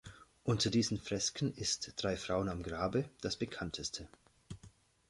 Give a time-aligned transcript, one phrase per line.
[0.43, 4.07] Unter diesen Fresken ist "Drei Frauen am Grabe" das bekannteste.